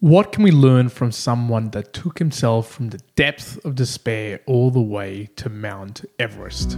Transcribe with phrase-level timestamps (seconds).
[0.00, 4.70] What can we learn from someone that took himself from the depth of despair all
[4.72, 6.76] the way to Mount Everest?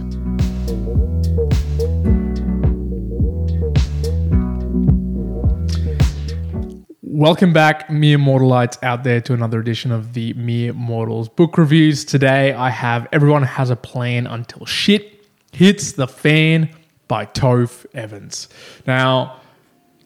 [7.01, 12.05] Welcome back, mere mortalites out there, to another edition of the Mere Mortals book reviews.
[12.05, 16.69] Today, I have Everyone Has a Plan Until Shit Hits the Fan
[17.07, 18.47] by Tofe Evans.
[18.85, 19.41] Now,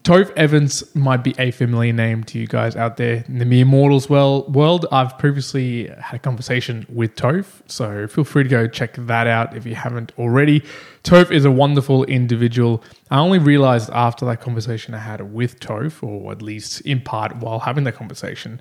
[0.04, 3.65] Tofe Evans might be a familiar name to you guys out there in the Mere
[3.65, 4.88] Mortals well world.
[4.91, 9.56] I've previously had a conversation with Tofe, so feel free to go check that out
[9.56, 10.64] if you haven't already.
[11.04, 12.83] Tofe is a wonderful individual.
[13.11, 17.36] I only realized after that conversation I had with Tofe, or at least in part
[17.36, 18.59] while having that conversation,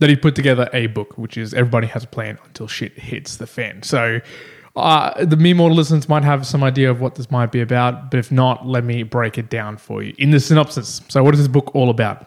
[0.00, 3.36] that he put together a book, which is Everybody Has a Plan Until Shit Hits
[3.36, 3.84] the Fan.
[3.84, 4.20] So
[4.74, 8.10] uh, the Mere Mortal listeners might have some idea of what this might be about,
[8.10, 10.14] but if not, let me break it down for you.
[10.18, 12.26] In the synopsis, so what is this book all about?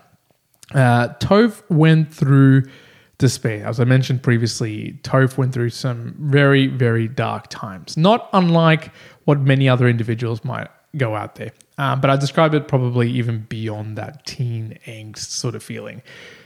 [0.73, 2.63] Uh, Tofe went through
[3.17, 3.65] despair.
[3.65, 8.91] As I mentioned previously, Tofe went through some very, very dark times, not unlike
[9.23, 11.51] what many other individuals might go out there.
[11.77, 16.01] Um, but I describe it probably even beyond that teen angst sort of feeling.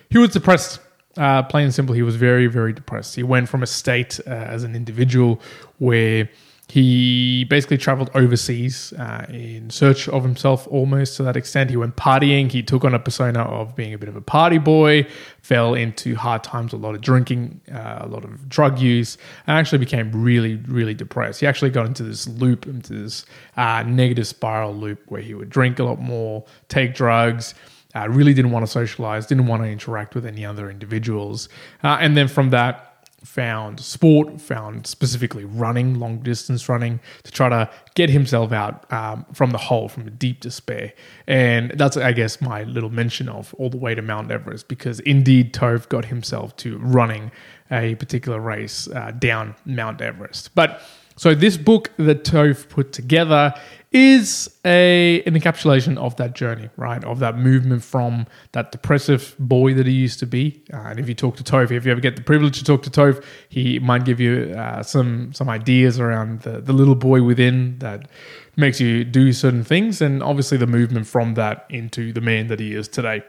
[0.10, 0.80] He was depressed
[1.20, 3.16] uh, plain and simple, he was very, very depressed.
[3.16, 5.42] He went from a state uh, as an individual
[5.78, 6.30] where
[6.70, 11.72] he basically traveled overseas uh, in search of himself almost to that extent.
[11.72, 12.52] He went partying.
[12.52, 15.08] He took on a persona of being a bit of a party boy,
[15.42, 19.58] fell into hard times, a lot of drinking, uh, a lot of drug use, and
[19.58, 21.40] actually became really, really depressed.
[21.40, 23.26] He actually got into this loop, into this
[23.58, 27.56] uh, negative spiral loop where he would drink a lot more, take drugs
[27.96, 31.50] uh, really didn't want to socialize, didn't want to interact with any other individuals.
[31.84, 32.86] Uh, and then from that,
[33.24, 39.26] found sport, found specifically running, long distance running, to try to get himself out um,
[39.34, 40.94] from the hole, from the deep despair.
[41.28, 45.00] And that's, I guess, my little mention of all the way to Mount Everest, because
[45.02, 47.32] indeed Tofe got himself to running
[47.72, 50.56] a particular race uh, down Mount Everest.
[50.56, 50.82] But
[51.20, 53.54] so this book that Tofe put together
[53.92, 57.04] is a an encapsulation of that journey, right?
[57.04, 60.64] Of that movement from that depressive boy that he used to be.
[60.74, 62.84] Uh, and if you talk to Tofe, if you ever get the privilege to talk
[62.84, 67.22] to Tofe, he might give you uh, some some ideas around the, the little boy
[67.22, 68.08] within that
[68.56, 72.62] makes you do certain things, and obviously the movement from that into the man that
[72.62, 73.24] he is today.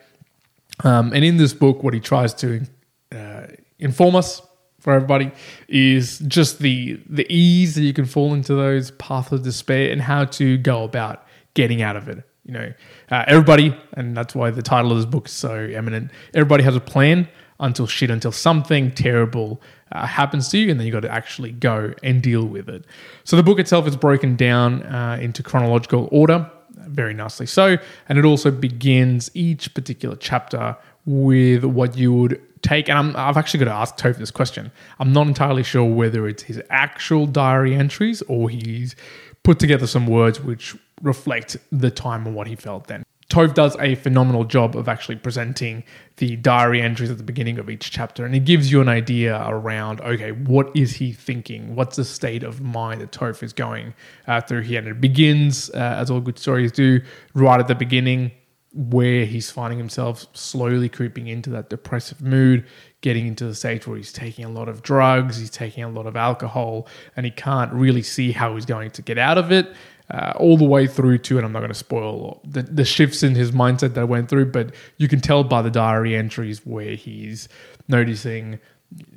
[0.85, 2.65] Um, and in this book, what he tries to
[3.11, 3.49] uh,
[3.81, 4.43] inform us
[4.81, 5.31] for everybody
[5.69, 10.03] is just the the ease that you can fall into those paths of despair and
[10.03, 12.25] how to go about getting out of it.
[12.45, 12.73] You know,
[13.11, 16.11] uh, everybody, and that's why the title of this book is so eminent.
[16.35, 17.29] Everybody has a plan
[17.61, 19.61] until shit, until something terrible
[19.93, 22.87] uh, happens to you, and then you got to actually go and deal with it.
[23.25, 26.51] So the book itself is broken down uh, into chronological order,
[26.87, 27.77] very nicely so,
[28.09, 33.37] and it also begins each particular chapter with what you would take, and i have
[33.37, 34.71] actually got to ask Tofe this question.
[34.99, 38.97] I'm not entirely sure whether it's his actual diary entries or he's
[39.43, 43.03] put together some words which reflect the time and what he felt then.
[43.31, 45.85] Tofe does a phenomenal job of actually presenting
[46.17, 49.41] the diary entries at the beginning of each chapter, and it gives you an idea
[49.47, 51.77] around okay, what is he thinking?
[51.77, 53.95] What's the state of mind that Tofe is going
[54.27, 54.81] uh, through here?
[54.81, 57.01] And it begins, uh, as all good stories do,
[57.33, 58.33] right at the beginning
[58.73, 62.65] where he's finding himself slowly creeping into that depressive mood,
[63.01, 66.07] getting into the stage where he's taking a lot of drugs, he's taking a lot
[66.07, 66.87] of alcohol,
[67.17, 69.75] and he can't really see how he's going to get out of it.
[70.13, 73.23] Uh, all the way through to, and I'm not going to spoil the, the shifts
[73.23, 76.67] in his mindset that I went through, but you can tell by the diary entries
[76.67, 77.49] where he's
[77.87, 78.59] noticing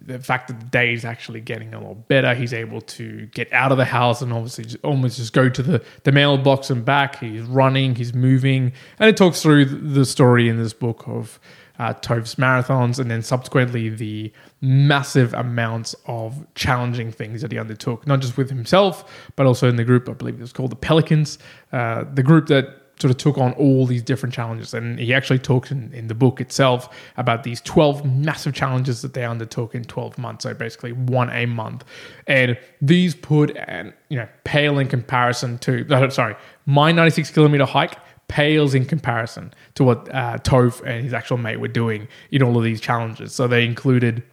[0.06, 2.36] the fact that the day is actually getting a lot better.
[2.36, 5.64] He's able to get out of the house and obviously just almost just go to
[5.64, 7.20] the, the mailbox and back.
[7.20, 8.74] He's running, he's moving.
[9.00, 11.40] And it talks through the story in this book of
[11.80, 18.06] uh, Tofe's marathons and then subsequently the massive amounts of challenging things that he undertook,
[18.06, 20.08] not just with himself, but also in the group.
[20.08, 21.40] I believe it was called the Pelicans,
[21.72, 24.74] uh, the group that sort of took on all these different challenges.
[24.74, 29.14] And he actually talks in, in the book itself about these 12 massive challenges that
[29.14, 30.44] they undertook in 12 months.
[30.44, 31.84] So basically one a month.
[32.28, 36.36] And these put, and you know, pale in comparison to, sorry,
[36.66, 37.98] my 96 kilometer hike
[38.28, 42.58] pales in comparison to what uh, Tofe and his actual mate were doing in all
[42.58, 43.34] of these challenges.
[43.34, 44.24] So they included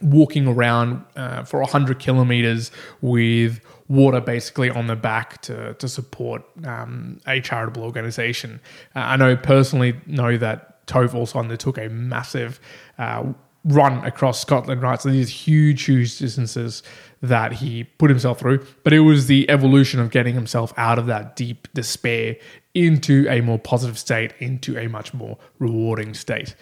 [0.00, 3.60] walking around uh, for 100 kilometers with
[3.90, 8.60] water basically on the back to, to support um, a charitable organization.
[8.94, 12.60] Uh, I know personally know that Tofe also undertook a massive
[12.98, 13.24] uh,
[13.64, 15.00] run across Scotland, right?
[15.02, 16.84] So these huge, huge distances
[17.20, 18.64] that he put himself through.
[18.84, 22.36] But it was the evolution of getting himself out of that deep despair
[22.74, 26.54] into a more positive state, into a much more rewarding state.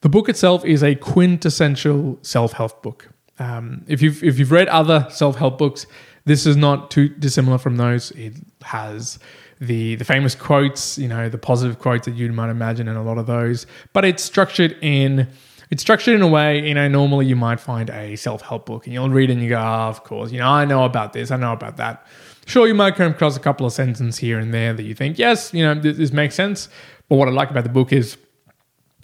[0.00, 3.10] The book itself is a quintessential self help book.
[3.38, 5.86] Um, if you've if you've read other self help books,
[6.24, 8.10] this is not too dissimilar from those.
[8.12, 9.18] It has
[9.60, 13.02] the the famous quotes, you know, the positive quotes that you might imagine in a
[13.02, 15.28] lot of those, but it's structured in
[15.70, 18.86] it's structured in a way, you know, normally you might find a self help book
[18.86, 21.30] and you'll read and you go, oh, of course, you know, I know about this,
[21.30, 22.06] I know about that.
[22.46, 25.18] Sure, you might come across a couple of sentences here and there that you think,
[25.18, 26.68] yes, you know, this, this makes sense.
[27.08, 28.16] But what I like about the book is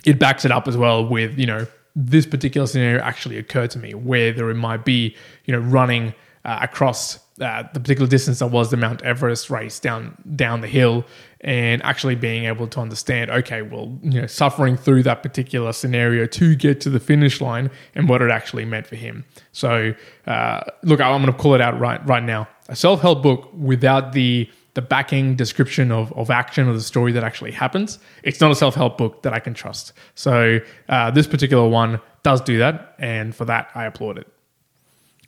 [0.04, 3.78] it backs it up as well with, you know, this particular scenario actually occurred to
[3.78, 5.14] me, whether it might be,
[5.44, 6.14] you know, running
[6.46, 10.68] uh, across uh, the particular distance that was the Mount Everest race down down the
[10.68, 11.04] hill,
[11.40, 16.24] and actually being able to understand, okay, well, you know, suffering through that particular scenario
[16.26, 19.24] to get to the finish line and what it actually meant for him.
[19.52, 19.92] So,
[20.26, 22.48] uh, look, I'm going to call it out right right now.
[22.68, 27.10] A self help book without the the backing description of, of action or the story
[27.10, 29.92] that actually happens, it's not a self help book that I can trust.
[30.14, 34.28] So, uh, this particular one does do that, and for that, I applaud it.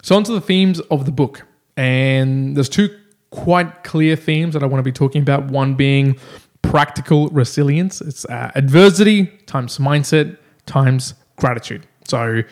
[0.03, 1.47] So, onto the themes of the book.
[1.77, 2.97] And there's two
[3.31, 5.47] quite clear themes that I want to be talking about.
[5.47, 6.19] One being
[6.63, 10.37] practical resilience, it's uh, adversity times mindset
[10.67, 11.87] times gratitude.
[12.05, 12.43] So,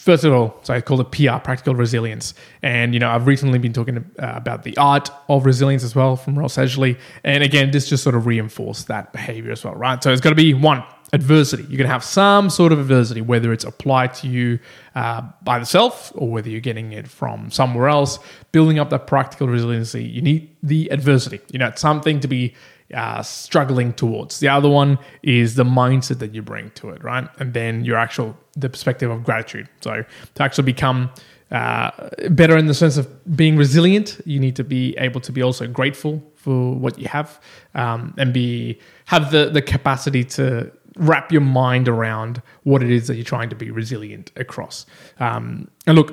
[0.00, 2.32] first of all, so I call it PR, practical resilience.
[2.62, 6.16] And, you know, I've recently been talking uh, about the art of resilience as well
[6.16, 6.98] from Ross Edgley.
[7.22, 10.02] And again, this just sort of reinforced that behavior as well, right?
[10.02, 10.82] So it's got to be one,
[11.12, 11.64] adversity.
[11.64, 14.58] You're going to have some sort of adversity, whether it's applied to you
[14.94, 18.18] uh, by the self or whether you're getting it from somewhere else.
[18.52, 21.40] Building up that practical resiliency, you need the adversity.
[21.52, 22.54] You know, it's something to be
[22.94, 24.40] uh, struggling towards.
[24.40, 27.28] The other one is the mindset that you bring to it, right?
[27.38, 29.68] And then your actual the perspective of gratitude.
[29.80, 30.04] So
[30.34, 31.10] to actually become
[31.50, 31.90] uh,
[32.30, 35.66] better in the sense of being resilient, you need to be able to be also
[35.66, 37.40] grateful for what you have
[37.74, 43.06] um, and be have the the capacity to wrap your mind around what it is
[43.06, 44.86] that you're trying to be resilient across.
[45.18, 46.12] Um, and look,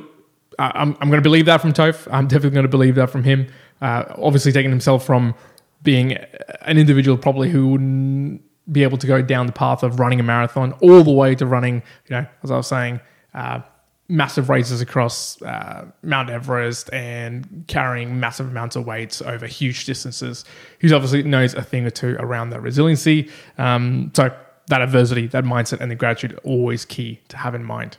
[0.59, 2.07] I'm, I'm going to believe that from Tofe.
[2.11, 3.47] I'm definitely going to believe that from him.
[3.81, 5.35] Uh, obviously, taking himself from
[5.83, 6.13] being
[6.61, 8.41] an individual probably who wouldn't
[8.71, 11.45] be able to go down the path of running a marathon all the way to
[11.45, 11.75] running,
[12.07, 12.99] you know, as I was saying,
[13.33, 13.61] uh,
[14.09, 20.45] massive races across uh, Mount Everest and carrying massive amounts of weights over huge distances.
[20.79, 23.29] He obviously knows a thing or two around that resiliency.
[23.57, 24.33] Um, so
[24.67, 27.97] that adversity, that mindset, and the gratitude always key to have in mind.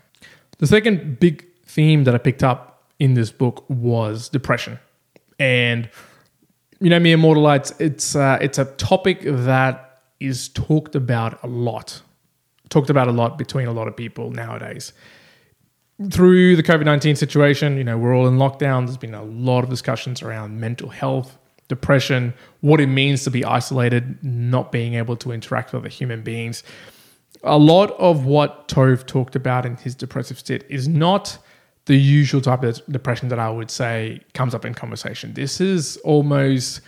[0.58, 4.78] The second big theme that I picked up in this book was depression.
[5.38, 5.88] And
[6.80, 12.02] you know, me immortalites, it's uh, it's a topic that is talked about a lot,
[12.68, 14.92] talked about a lot between a lot of people nowadays.
[16.10, 18.86] Through the COVID nineteen situation, you know, we're all in lockdown.
[18.86, 21.36] There's been a lot of discussions around mental health,
[21.66, 26.22] depression, what it means to be isolated, not being able to interact with other human
[26.22, 26.62] beings.
[27.42, 31.38] A lot of what Tofe talked about in his depressive state is not
[31.88, 35.32] the usual type of depression that I would say comes up in conversation.
[35.32, 36.82] This is almost,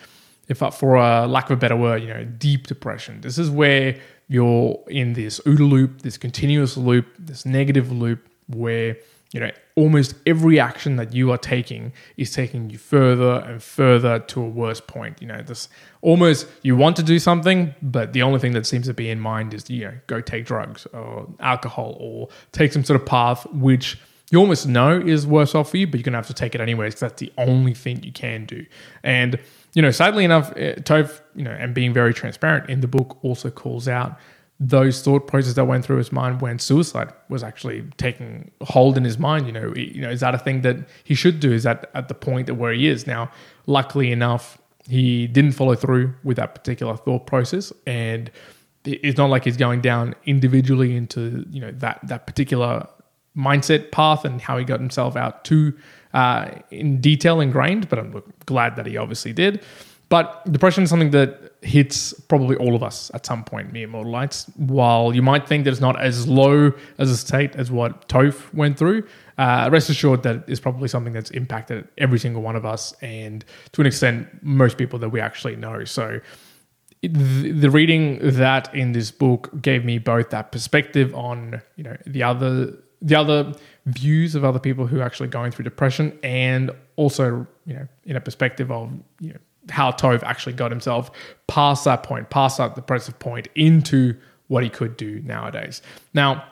[0.48, 3.22] if for a lack of a better word, you know, deep depression.
[3.22, 3.98] This is where
[4.28, 8.98] you're in this OODA loop, this continuous loop, this negative loop where
[9.32, 14.18] you know almost every action that you are taking is taking you further and further
[14.18, 15.68] to a worse point you know this
[16.00, 19.20] almost you want to do something but the only thing that seems to be in
[19.20, 23.46] mind is you know go take drugs or alcohol or take some sort of path
[23.52, 23.96] which
[24.30, 26.54] you almost know is worse off for you, but you're going to have to take
[26.54, 28.64] it anyways because that's the only thing you can do.
[29.02, 29.38] And,
[29.74, 33.18] you know, sadly enough, uh, Tofe, you know, and being very transparent in the book
[33.22, 34.18] also calls out
[34.60, 39.04] those thought processes that went through his mind when suicide was actually taking hold in
[39.04, 39.46] his mind.
[39.46, 41.52] You know, you know, is that a thing that he should do?
[41.52, 43.30] Is that at the point where he is now?
[43.66, 48.30] Luckily enough, he didn't follow through with that particular thought process, and
[48.84, 52.86] it's not like he's going down individually into you know that that particular
[53.36, 55.72] mindset path and how he got himself out too
[56.12, 59.64] uh, in detail ingrained, but I'm glad that he obviously did.
[60.08, 63.92] But depression is something that hits probably all of us at some point, me and
[64.10, 64.50] lights.
[64.56, 68.52] While you might think that it's not as low as a state as what Tofe
[68.52, 69.06] went through,
[69.38, 73.44] uh, rest assured that it's probably something that's impacted every single one of us and
[73.72, 75.84] to an extent, most people that we actually know.
[75.84, 76.20] So
[77.02, 82.24] the reading that in this book gave me both that perspective on, you know, the
[82.24, 83.52] other the other
[83.86, 88.16] views of other people who are actually going through depression and also you know in
[88.16, 89.38] a perspective of you know
[89.68, 91.10] how Tofe actually got himself
[91.46, 94.16] past that point, past that depressive point into
[94.48, 95.82] what he could do nowadays.
[96.14, 96.44] Now,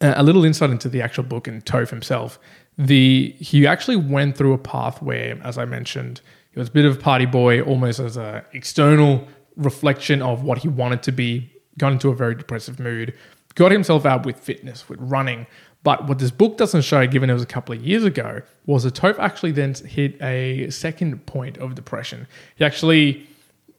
[0.00, 2.38] a little insight into the actual book and Tofe himself.
[2.78, 6.20] The he actually went through a path where, as I mentioned,
[6.52, 10.58] he was a bit of a party boy, almost as an external reflection of what
[10.58, 11.50] he wanted to be.
[11.78, 13.14] Got into a very depressive mood,
[13.56, 15.46] got himself out with fitness, with running.
[15.82, 18.84] But what this book doesn't show, given it was a couple of years ago, was
[18.84, 22.26] that Tofe actually then hit a second point of depression.
[22.54, 23.26] He actually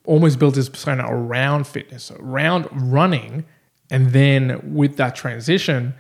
[0.06, 3.46] almost built his persona around fitness, around running,
[3.90, 5.94] and then with that transition,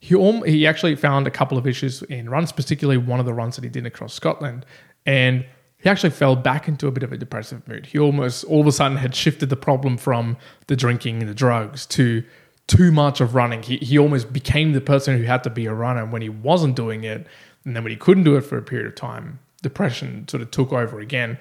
[0.00, 0.14] he
[0.46, 3.64] he actually found a couple of issues in runs, particularly one of the runs that
[3.64, 4.66] he did across Scotland,
[5.06, 5.46] and
[5.78, 7.86] he actually fell back into a bit of a depressive mood.
[7.86, 10.36] He almost all of a sudden had shifted the problem from
[10.66, 12.22] the drinking and the drugs to
[12.66, 13.62] too much of running.
[13.62, 16.76] He he almost became the person who had to be a runner when he wasn't
[16.76, 17.26] doing it,
[17.64, 20.50] and then when he couldn't do it for a period of time, depression sort of
[20.50, 21.38] took over again.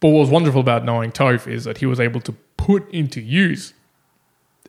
[0.00, 3.20] But what was wonderful about knowing Tofe is that he was able to put into
[3.20, 3.72] use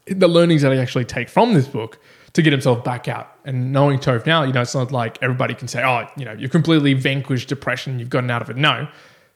[0.06, 1.98] the learnings that he actually take from this book
[2.34, 3.32] to get himself back out.
[3.46, 6.34] And knowing Tofe now, you know, it's not like everybody can say, oh, you know,
[6.34, 8.58] you've completely vanquished depression, you've gotten out of it.
[8.58, 8.88] No,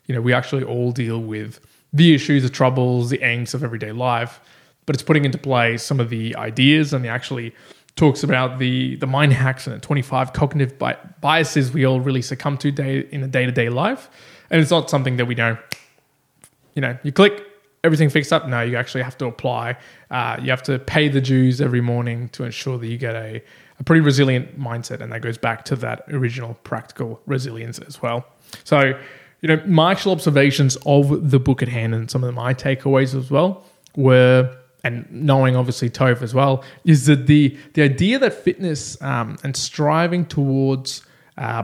[0.08, 1.60] you know, we actually all deal with
[1.94, 4.40] the issues, the troubles, the angst of everyday life,
[4.88, 7.54] but it's putting into play some of the ideas and he actually
[7.96, 12.22] talks about the the mind hacks and the 25 cognitive bi- biases we all really
[12.22, 14.10] succumb to day in a day-to-day life.
[14.50, 15.58] And it's not something that we know,
[16.74, 17.44] you know, you click,
[17.84, 18.48] everything fixed up.
[18.48, 19.78] No, you actually have to apply.
[20.10, 23.44] Uh, you have to pay the dues every morning to ensure that you get a,
[23.80, 25.02] a pretty resilient mindset.
[25.02, 28.26] And that goes back to that original practical resilience as well.
[28.64, 28.98] So,
[29.42, 33.16] you know, my actual observations of the book at hand and some of my takeaways
[33.16, 33.66] as well
[33.96, 34.56] were,
[34.88, 39.56] and knowing obviously Tofe as well, is that the the idea that fitness um, and
[39.56, 41.04] striving towards
[41.38, 41.64] uh,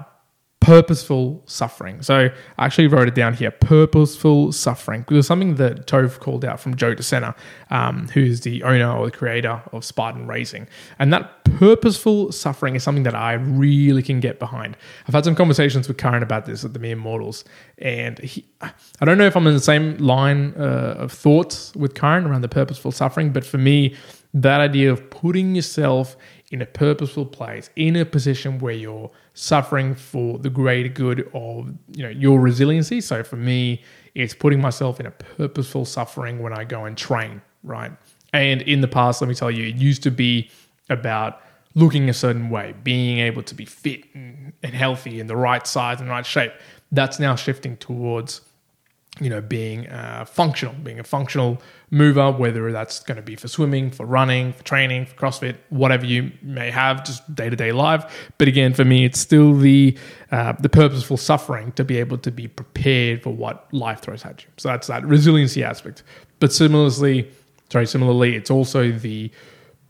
[0.63, 2.01] purposeful suffering.
[2.01, 5.05] So I actually wrote it down here purposeful suffering.
[5.09, 7.35] It was something that Tofe called out from Joe DeSena,
[7.69, 10.69] um, who's the owner or the creator of Spartan Racing.
[10.99, 14.77] And that purposeful suffering is something that I really can get behind.
[15.05, 17.43] I've had some conversations with Karen about this at the Mere Mortals.
[17.79, 18.71] And he, I
[19.03, 22.47] don't know if I'm in the same line uh, of thoughts with Karen around the
[22.47, 23.97] purposeful suffering, but for me,
[24.33, 26.15] that idea of putting yourself
[26.51, 31.73] in a purposeful place, in a position where you're suffering for the greater good of
[31.91, 33.01] you know your resiliency.
[33.01, 33.83] So for me,
[34.15, 37.91] it's putting myself in a purposeful suffering when I go and train, right?
[38.31, 40.49] And in the past, let me tell you, it used to be
[40.89, 41.41] about
[41.75, 45.65] looking a certain way, being able to be fit and, and healthy in the right
[45.65, 46.53] size and right shape.
[46.91, 48.41] That's now shifting towards
[49.19, 53.47] you know, being uh, functional, being a functional mover, whether that's going to be for
[53.47, 57.71] swimming, for running, for training, for CrossFit, whatever you may have, just day to day
[57.71, 58.31] life.
[58.39, 59.95] But again, for me, it's still the
[60.31, 64.43] uh, the purposeful suffering to be able to be prepared for what life throws at
[64.43, 64.49] you.
[64.57, 66.01] So that's that resiliency aspect.
[66.39, 67.29] But similarly,
[67.69, 69.29] sorry, similarly, it's also the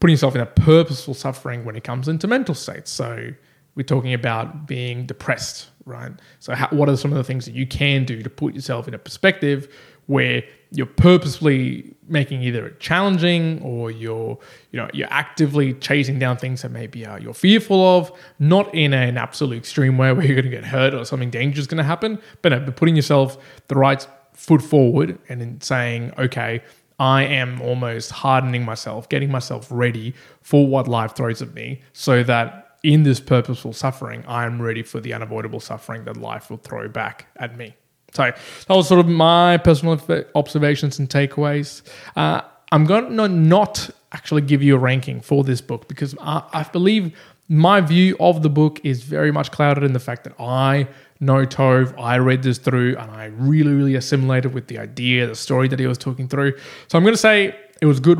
[0.02, 2.92] putting yourself in a purposeful suffering when it comes into mental states.
[2.92, 3.30] So
[3.76, 6.12] we're talking about being depressed, right?
[6.40, 8.88] So, how, what are some of the things that you can do to put yourself
[8.88, 9.68] in a perspective
[10.08, 14.38] where you're purposefully making either a challenging or you're,
[14.72, 18.94] you know, you're actively chasing down things that maybe uh, you're fearful of, not in
[18.94, 21.78] an absolute extreme way where you're going to get hurt or something dangerous is going
[21.78, 23.38] to happen, but, no, but putting yourself
[23.68, 26.62] the right foot forward and in saying, okay,
[27.00, 32.24] I am almost hardening myself, getting myself ready for what life throws at me so
[32.24, 36.58] that in this purposeful suffering, I am ready for the unavoidable suffering that life will
[36.58, 37.76] throw back at me.
[38.14, 40.00] So that was sort of my personal
[40.36, 41.82] observations and takeaways.
[42.16, 46.44] Uh, I'm going to not actually give you a ranking for this book because I,
[46.54, 47.18] I believe
[47.50, 50.88] my view of the book is very much clouded in the fact that I
[51.20, 51.98] know Tofe.
[52.00, 55.80] I read this through, and I really, really assimilated with the idea, the story that
[55.80, 56.58] he was talking through.
[56.88, 58.20] So I'm going to say it was a good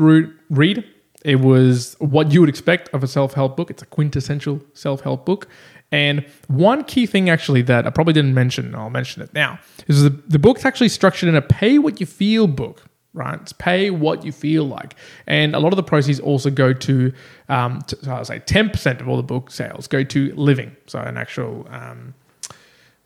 [0.50, 0.84] read.
[1.24, 3.70] It was what you would expect of a self help book.
[3.70, 5.48] It's a quintessential self help book.
[5.90, 10.02] And one key thing, actually, that I probably didn't mention, I'll mention it now, is
[10.02, 13.40] the, the book's actually structured in a pay what you feel book, right?
[13.40, 14.96] It's pay what you feel like.
[15.26, 17.12] And a lot of the proceeds also go to,
[17.48, 20.76] um, to so I'll say 10% of all the book sales go to Livin.
[20.86, 22.14] So an actual, um,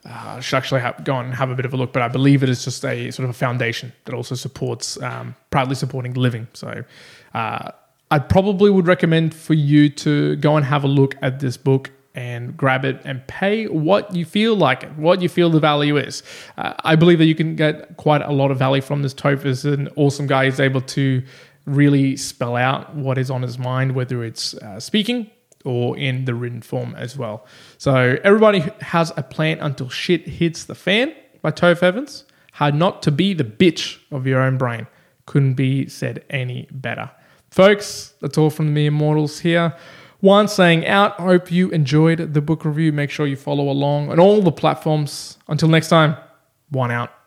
[0.07, 2.09] uh, I should actually have, go and have a bit of a look, but I
[2.09, 6.15] believe it is just a sort of a foundation that also supports, um, proudly supporting
[6.15, 6.49] Livin.
[6.55, 6.85] So,
[7.35, 7.73] uh,
[8.11, 11.91] I probably would recommend for you to go and have a look at this book
[12.15, 15.97] and grab it and pay what you feel like it, what you feel the value
[15.97, 16.23] is.
[16.57, 19.15] Uh, I believe that you can get quite a lot of value from this.
[19.15, 20.47] Tofe is an awesome guy.
[20.47, 21.23] He's able to
[21.67, 25.31] really spell out what is on his mind, whether it's uh, speaking
[25.65, 27.47] or in the written form as well.
[27.77, 32.25] So everybody has a plan until shit hits the fan by Tofe Evans.
[32.53, 34.87] How not to be the bitch of your own brain.
[35.27, 37.11] Couldn't be said any better.
[37.51, 39.75] Folks, that's all from the Mere Mortals here.
[40.21, 41.13] Juan saying out.
[41.21, 42.93] Hope you enjoyed the book review.
[42.93, 45.39] Make sure you follow along on all the platforms.
[45.49, 46.17] Until next time,
[46.71, 47.18] Juan out.